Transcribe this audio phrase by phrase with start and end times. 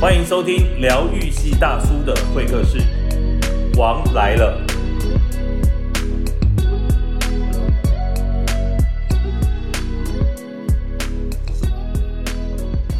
[0.00, 2.78] 欢迎收听疗愈系大叔的会客室，
[3.76, 4.60] 王来了。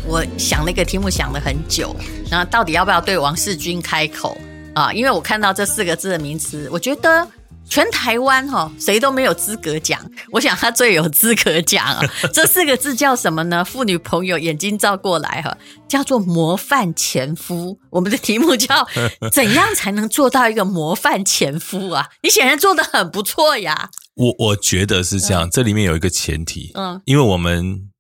[0.07, 1.95] 我想那个题目想了很久，
[2.31, 4.39] 然后到底要不要对王世军开口
[4.75, 4.93] 啊？
[4.93, 7.27] 因为我看到这四个字的名词，我觉得
[7.69, 10.01] 全台湾哈谁都没有资格讲，
[10.31, 12.01] 我想他最有资格讲啊。
[12.33, 13.65] 这四个字叫什么呢？
[13.65, 15.57] 妇女朋友眼睛照过来哈，
[15.89, 17.79] 叫做模范前夫。
[17.91, 18.87] 我们的题目叫
[19.33, 22.09] 怎样才能做到一个模范前夫啊？
[22.23, 23.91] 你显然做的很不错呀。
[24.15, 27.91] 我我觉得是这样，这里面有一个前提，嗯，因为我们。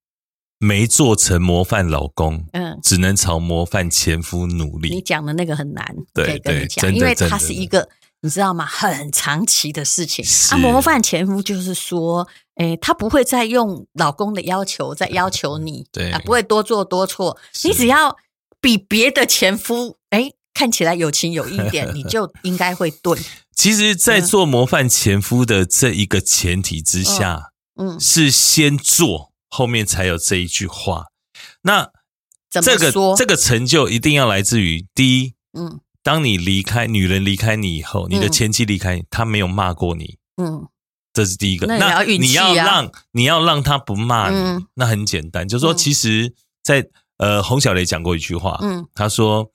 [0.61, 4.89] 没做成模范老公，嗯，只能朝模范前夫努力。
[4.89, 7.87] 你讲的那个很难，对对，讲，因为它是一个
[8.25, 8.65] 你知道吗？
[8.65, 10.25] 很长期的事情。
[10.51, 17.39] 啊，模范前夫就是说，哎，他不会再用老公的要求再要求你，对啊，不会多做多错。
[17.65, 18.17] 你只要
[18.63, 23.21] 比别的前夫哎看起来有情有义点，你就 应该会对。
[23.55, 29.33] 其实，在做模范前夫的这一个前提之下，嗯，是先做。
[29.51, 31.05] 后面才有这一句话，
[31.63, 31.91] 那
[32.51, 40.69] 这个这个成就一定要来自于第一，嗯，当你离开女人离开你以后，你的前妻离开你，他没有骂过你，嗯，
[41.15, 41.67] 这是第一个。
[41.67, 49.51] 那你要让你要让他不骂你，那很简单，就是说，其实，在呃，洪小雷讲过一句话，嗯，他说，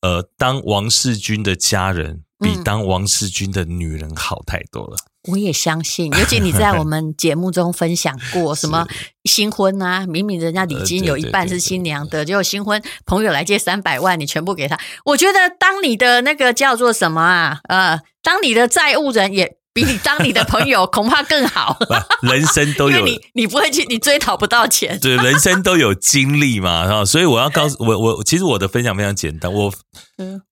[0.00, 4.96] 呃，当王世军的家人比当王世军的女人好太多了。
[5.28, 8.86] 我也相信，尤其你在我们节目中分享过 什么
[9.24, 14.78] 新婚啊，明明人家礼金有一半是新娘的，结果新婚朋友来借三百万，你全部给他。
[15.04, 19.56] 我觉得当你的那个叫做什么啊，呃，当你的债务人也。
[19.74, 21.78] 比你当你的朋友恐怕更好。
[22.22, 24.98] 人生都有 你，你不会去，你追讨不到钱。
[24.98, 27.04] 对，人生都有经历嘛，哈。
[27.04, 29.52] 所以我要告诉我，我其实我的分享非常简单。
[29.52, 29.72] 我，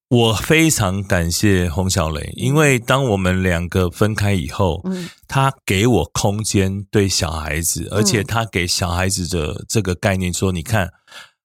[0.09, 10.89] 我非常感谢洪小雷，因为当我们两个分开以后，嗯，他给我空间对小孩子，而且他给小孩子的这个概念说，你看，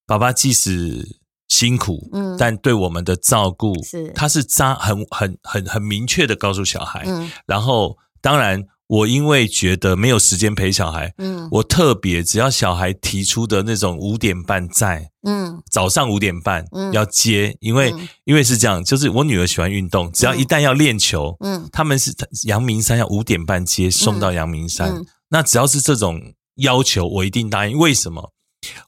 [0.06, 1.21] 爸爸即使。
[1.49, 17.94] 辛苦，嗯，但对我们的照顾是，他是扎很很很很明确的告诉小孩，嗯，然后当然我因为觉得没有时间陪小孩，嗯，我特别只要小孩提出的那种五点半在，嗯，早上五点半要接，因为
[18.25, 22.14] 因为是这样，就是我女儿喜欢运动，只要一旦要练球，嗯，他们是
[22.44, 26.20] 阳明山要五点半接送到阳明山，那只要是这种
[26.56, 27.78] 要求，我一定答应。
[27.78, 28.30] 为什么？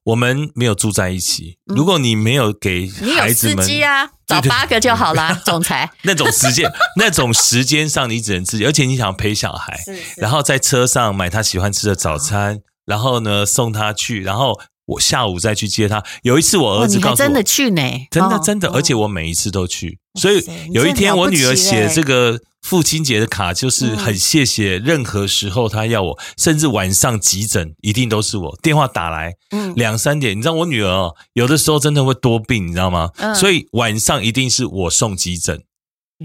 [0.04, 1.58] 我们没有住在一起。
[1.66, 5.32] 如果你没有给孩子们啊，找八个就好啦。
[5.44, 9.78] 总裁那种时间， 那种时间上你只能自己，而且你想陪小孩，
[10.16, 16.02] 然后在车上买他喜欢吃的早餐，然后呢送他去，然后我下午再去接他。
[16.22, 19.98] 有一次我儿子告诉我，真的去呢，真的真的，而且我每一次都去。
[20.20, 22.40] 所以有一天我女儿写这个。
[22.64, 33.10] 父亲节的卡就是很谢谢，任何时候他要我，甚至晚上急诊一定都是我电话打来，嗯，两三点，你知道我女儿有的时候真的会多病，你知道吗？
[33.34, 35.62] 所以晚上一定是我送急诊。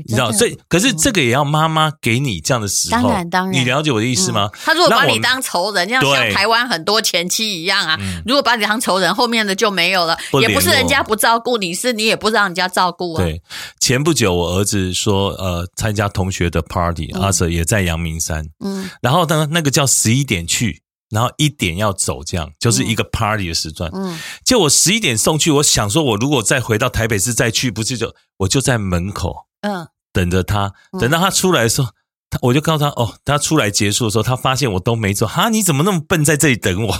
[0.05, 4.49] 你知道，所以可是这个也要妈妈给你这样的时候，当然当然，你了解我的意思吗？
[4.63, 13.23] 他如果把你当仇人，像像台湾很多前妻一样啊，如果把你当仇人，后面的就没有了，也不是人家不照顾你，是你也不让人家照顾啊。
[13.23, 13.41] 对，
[13.79, 29.87] 前不久我儿子说，呃，参加同学的 party，阿 Sir 也在阳明山，嗯，然后呢，那个叫十一点去，然后一点要走，这样就是一个 party 的时段，嗯，就我十一点送去，我想说，我如果再回到台北市再去，不是就我就在门口，嗯。
[30.11, 31.89] 等着他，等到他出来的时候，
[32.31, 36.95] 他我就告诉他哦，他出来结束的时候，他发现我都没走，哈，你怎么那么笨，在这里等我？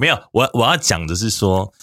[0.00, 1.74] 没有，我我要讲的是说，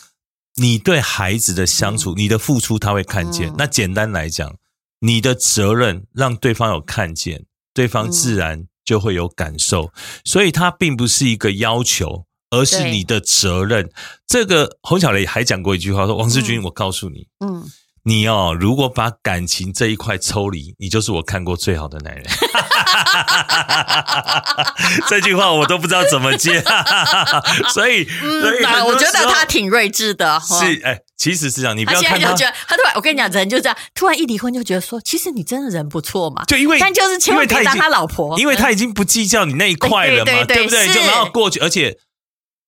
[0.55, 3.53] 你对孩子的相处，你的付出他会看见。
[3.57, 4.55] 那简单来讲，
[5.01, 9.93] 你的责任让对方有看见，对方自然就会有感受。
[10.25, 13.91] 所以，他并不是一个要求，而是你的责任。
[14.27, 17.63] 这个洪小雷还讲过一句话，说：“王志军，我告诉你，嗯。”
[18.03, 22.25] 你哦，如果把感情这一块抽离，你就是我看过最好的男人。
[25.07, 26.63] 这句话我都不知道怎么接，
[27.73, 30.39] 所以，所以我觉得他挺睿智的。
[30.39, 36.43] 是，哎，其实是这样，你不要看他，他突然，我跟你讲，人就这样，突然一离婚就觉得说，其实你真的人不错嘛。
[36.45, 40.87] 就因为，但就是千万别当他老婆，因为他已经不计较你那一块了嘛，对不对？
[40.91, 41.97] 就然后过去，而且。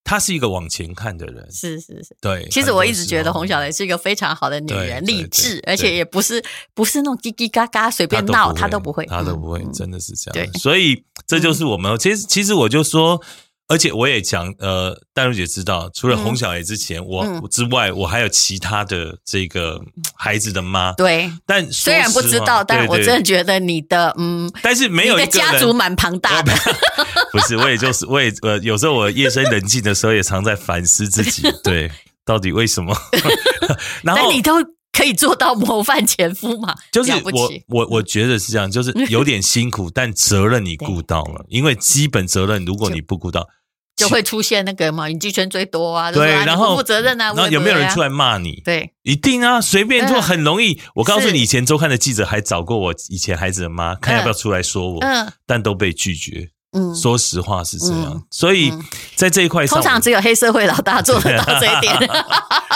[0.04, 2.46] 他是一个往前看的人，是是是，对。
[2.52, 10.52] 其实我一直觉得洪小雷是一个非常好的女人，励志，而且也不是不是那种叽叽嘎嘎随便闹，她都不会，她都不会，真的是这样。
[10.52, 11.98] 对，所以这就是我们。
[11.98, 13.22] 其实其实我就说，
[13.68, 19.80] 而且我也讲，呃，戴茹姐知道，除了洪小爷之前，我嗯之外，我还有其他的这个
[20.16, 20.92] 孩子的妈。
[20.94, 26.54] 对，但虽然不知道，但我真的觉得你的嗯，但是没有你一个家族蛮庞大的。
[27.32, 31.90] 不是，我也就是我也呃，有时候我夜深人静的时候，也常在反思自己，对，
[32.26, 32.96] 到底为什么？
[34.04, 34.54] 然后但你都
[34.94, 36.74] 可以做到模范前夫嘛？
[36.94, 37.52] 就是我。
[37.68, 43.50] 我我觉得是这样，就是 有点辛苦，但责任你顾到了，因为基本责任如果你不顾到，
[43.98, 48.10] 就会出现那个嘛，你鸡圈最多啊，对，然后不负责任啊，然后有没有人出来？
[48.10, 48.62] 骂你？
[48.64, 50.80] 对，一定啊，随便做嗯很容易。
[50.96, 56.50] 我告诉你，以前周刊的记者还找过我以前孩子的妈，看要不要出来说我，嗯但都被拒绝。
[56.74, 58.84] 嗯，说实话是这样嗯，所以嗯
[59.16, 61.96] 在这一块上，通常只有黑社会老大做得到这一点。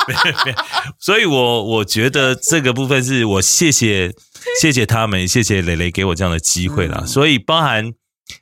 [0.99, 4.13] 所以我我觉得这个部分是我谢谢
[4.61, 6.99] 谢谢他们，谢谢磊磊给我这样的机会啦。
[7.01, 7.93] 嗯所以包含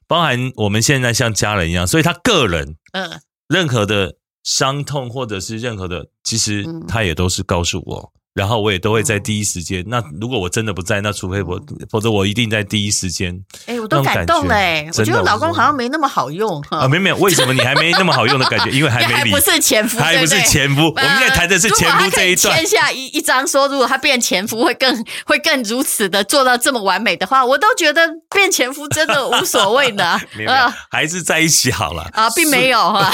[0.07, 8.11] 包含我们现在像家人一样，所以他个人嗯，任何的伤痛或者是任何的，其实嗯他也都是告诉我。
[8.35, 9.81] 然后我也都会在第一时间。
[9.87, 11.57] 那如果我真的不在，那除非我，
[11.89, 13.33] 否则我一定在第一时间
[13.65, 18.71] 哎，我都感动了哎，我觉得我老公好像没那么好用哈啊，没有没有，为什么你还没那么好用的感觉？
[18.71, 20.87] 因为还没离， 还不是前夫，还不是前夫。
[20.87, 22.67] 我们现在谈的是前夫这一段签。
[22.67, 33.13] 下一一张说，如果他变前夫会更 会更如此的做到这么完美的话，我都觉得变前夫真的无所谓的 没有没有呃，还是在一起好了啊，并没有哈。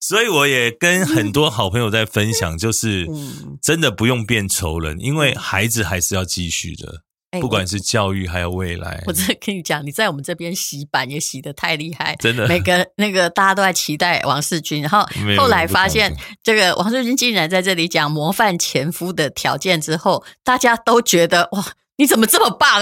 [0.00, 3.58] 所以我也跟很多好朋友在分享，就是嗯。
[3.60, 7.02] 真的不用变仇人，因为孩子还是要继续的，
[7.32, 9.02] 哎不管是教育还有未来。
[9.06, 9.12] 我。
[9.12, 12.46] 真的跟你讲，你在我们这边洗版也洗的太厉害，真的。
[12.48, 15.06] 每个那个大家都在期待王世军，然后
[15.36, 21.64] 后来发现这个王世军竟然在这里讲模范前夫的条件之后，大家都觉得哇，
[21.98, 22.80] 你怎么这么棒？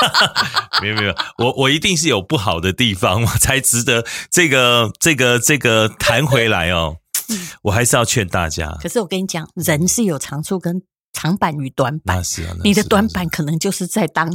[0.80, 6.98] 没有没有，我我一定是有不好的地方， 我才值得这个这个这个弹回来哦。
[7.62, 14.30] 我还是要劝大家，可是我跟你讲，人是有长处跟长板与短板那，是啊，那你的短板可能就是在当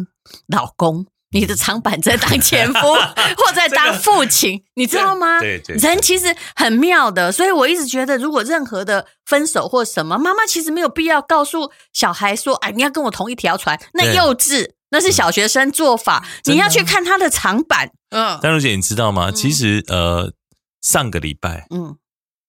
[0.47, 1.05] 老公。
[1.31, 2.93] 你的长板在当前夫，
[3.37, 5.39] 或在当父亲，你知道吗？
[5.39, 16.25] 对对人其实很妙的，所以我一直觉得，如果任何的分手或什么，妈妈其实没有必要告诉小孩说：“哎，你要跟我同一条船。”那幼稚，那是小学生做法。
[16.45, 17.91] 你要去看他的长板。
[18.09, 19.29] 嗯丹如姐，你知道吗？
[19.29, 20.33] 嗯其实呃，
[20.81, 21.95] 上个礼拜嗯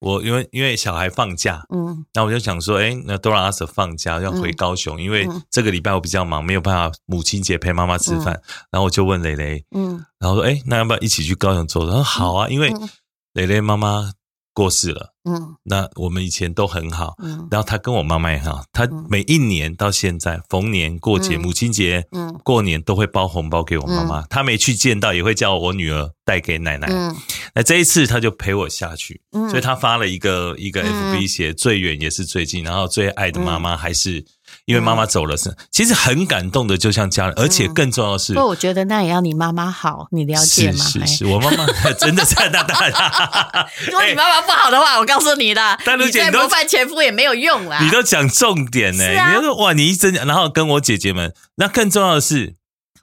[0.02, 2.04] 我因为因为小孩放假，嗯。
[2.12, 8.40] 那我就想说，哎，那 Dora 阿 Sir 放假要回高雄，因为嗯这个礼拜我比较忙，没有办法母亲节陪妈妈吃饭。
[8.70, 10.04] 然后我就问蕾蕾，嗯。
[10.18, 11.86] 然后说，哎，那要不要一起去高雄走？
[11.86, 12.88] 他说好啊，因为嗯。
[13.34, 14.12] 蕾蕾妈妈
[14.54, 15.56] 过世了，嗯。
[15.62, 17.14] 那我们以前都很好。
[17.22, 17.48] 嗯。
[17.50, 19.06] 然后他跟我妈妈也很好，她嗯。
[19.08, 21.40] 每一年到现在，逢年过节、嗯。
[21.40, 22.38] 母亲节、嗯。
[22.44, 24.22] 过年都会包红包给我妈妈。
[24.28, 26.88] 他没去见到，也会叫我女儿带给奶奶。
[26.90, 27.14] 嗯。
[27.54, 29.48] 那这一次他就陪我下去，嗯。
[29.48, 31.14] 所以他发了一个一个嗯。
[31.16, 34.24] FB 写最远也是最近，然后最爱的妈妈还是
[34.66, 38.46] 因为妈妈走了是，其实很感动的，就像家人，而且更重要的是不，。
[38.46, 40.84] 我觉得那也要你妈妈好，你了解吗？
[40.84, 41.66] 哎是是是，我妈妈
[41.98, 42.90] 真的是那当然，
[43.86, 47.78] 如果你妈妈不好的话，我告诉你的， 但你再模范前夫也没有用啦。
[47.82, 52.54] 你都讲重点呢、你就说哇，你一真讲，然后跟我姐姐们，那更重要的是，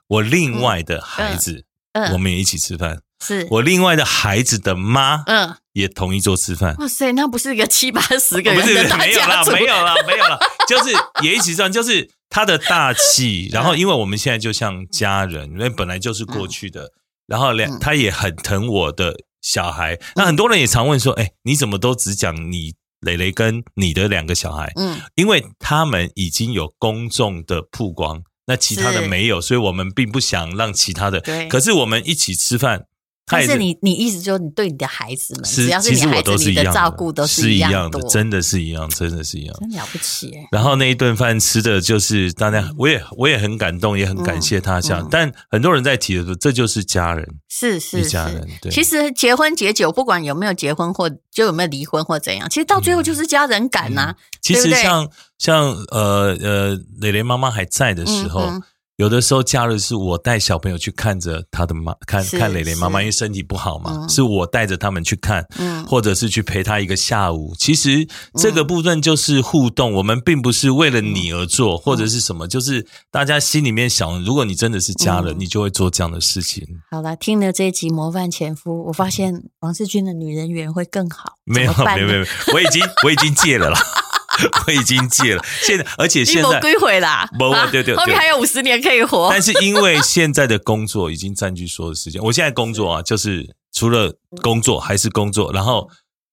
[0.08, 2.12] 我另外的孩子，嗯。
[2.12, 6.74] 我们也一起吃饭，是我另外的孩子的妈嗯，也同一桌吃饭。
[6.78, 10.90] 哇塞，那不是一个七八十个不是人的大没有啦， 没有啦，没有啦，就是
[11.22, 13.48] 也一起这样，就是他的大气。
[13.52, 16.92] 然后，因为我们现在就像家人，因为本来就是过去的，
[17.26, 19.98] 然后两嗯他也很疼我的小孩。
[20.16, 24.72] 那很多人也常问说，哎，你怎么都只讲你磊磊跟你的两个小孩？
[24.76, 31.20] 嗯因为他们已经有公众的曝光，那其他的没有，所以我们并不想让其他的。
[31.20, 32.86] 对可是我们一起吃饭，
[33.30, 39.56] 但是你你意思就是你对你的孩子们，只要是你孩子，你的都是一样照顾都是一样的，真的是一样，真的是一样。
[39.60, 40.48] 真了不起哎。
[40.50, 45.02] 然后那一顿饭吃的就是大家，我也我也很感动，也很感谢他这样。
[45.02, 45.08] 嗯。
[45.10, 48.70] 但很多人在提的说，这就是家人，是是一家人对。
[48.70, 55.08] 其实结婚结久，不管有没有结婚或就有没有离婚或怎样，其实到最后就是家人感呐、其实像
[55.38, 58.52] 像呃呃，蕾蕾妈妈还在的时候，
[59.00, 64.08] 有的时候假日是我带小朋友去看着他的妈，看看蕾蕾妈妈，因为身体不好嘛，嗯。
[64.10, 65.82] 是我带着他们去看，嗯。
[65.86, 67.54] 或者是去陪他一个下午。
[67.58, 75.40] 其实这个部分就是互动，我们并不是为了你而做，或者是什么，就是大家心里面想，如果你真的是家人，嗯。
[75.40, 76.62] 你就会做这样的事情。
[76.90, 81.38] 好了，听了这一集《模范前夫》，我发现王世军的女人缘会更好。
[81.44, 83.80] 没有没有没有，我已经我已经戒了啦，
[84.66, 85.44] 我已经戒了。
[85.62, 89.40] 现在而且现在，归回啦，没啊对对对后面还有五十年可以活但。
[89.40, 95.88] 是因为现在的工作已经占据所有时间，我现在工作啊，就是除了工作还是工作，然后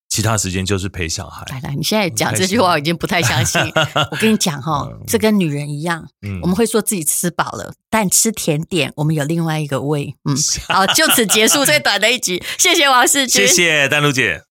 [0.10, 1.46] 其他时间就是陪小孩。
[1.50, 3.62] 来来，你现在讲这句话，我已经不太相信。
[4.12, 6.06] 我跟你讲哈，这跟女人一样，
[6.42, 10.16] 我们会说自己吃饱了，但吃甜点，我们有另外一个胃。
[10.30, 10.36] 嗯，
[10.68, 14.47] 好，就此结束最短的一集，谢谢王世军，谢谢丹露姐。